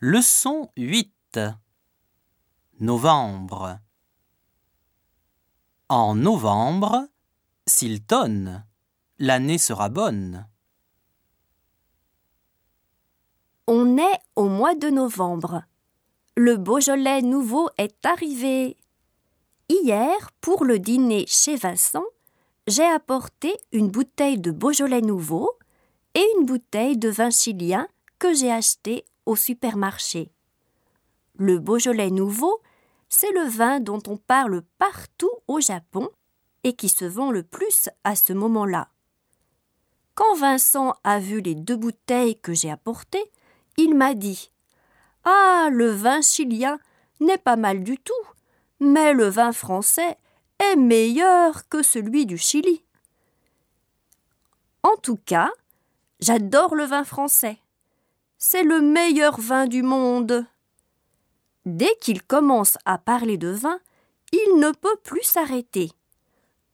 [0.00, 1.40] Leçon 8
[2.80, 3.78] Novembre
[5.88, 7.08] En novembre,
[7.66, 8.66] s'il tonne,
[9.18, 10.46] l'année sera bonne.
[13.66, 15.62] On est au mois de novembre.
[16.36, 18.76] Le Beaujolais nouveau est arrivé.
[19.70, 22.04] Hier, pour le dîner chez Vincent,
[22.66, 25.56] j'ai apporté une bouteille de Beaujolais nouveau
[26.14, 27.88] et une bouteille de vin chilien
[28.18, 30.30] que j'ai acheté au supermarché.
[31.36, 32.62] Le Beaujolais nouveau,
[33.08, 36.08] c'est le vin dont on parle partout au Japon
[36.64, 38.88] et qui se vend le plus à ce moment-là.
[40.14, 43.30] Quand Vincent a vu les deux bouteilles que j'ai apportées,
[43.76, 44.50] il m'a dit
[45.24, 46.78] Ah, le vin chilien
[47.20, 48.14] n'est pas mal du tout,
[48.80, 50.16] mais le vin français
[50.58, 52.82] est meilleur que celui du Chili.
[54.82, 55.50] En tout cas,
[56.20, 57.58] j'adore le vin français.
[58.48, 60.46] C'est le meilleur vin du monde.
[61.64, 63.80] Dès qu'il commence à parler de vin,
[64.30, 65.90] il ne peut plus s'arrêter.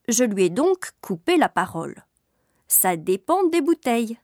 [0.07, 2.05] Je lui ai donc coupé la parole.
[2.69, 4.19] Ça dépend des bouteilles.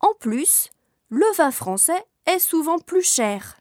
[0.00, 0.68] En plus,
[1.08, 3.58] le vin français est souvent plus cher.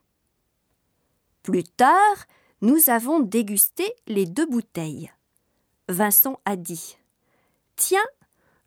[1.42, 2.26] Plus tard,
[2.60, 5.10] nous avons dégusté les deux bouteilles.
[5.88, 6.98] Vincent a dit
[7.78, 8.10] Tiens,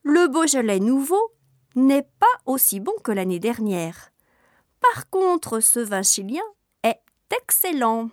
[0.05, 1.35] le Beaujolais nouveau
[1.75, 4.11] n'est pas aussi bon que l'année dernière.
[4.81, 6.43] Par contre, ce vin chilien
[6.83, 7.01] est
[7.37, 8.11] excellent.